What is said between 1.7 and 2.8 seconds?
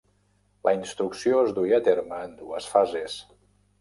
a terme en dues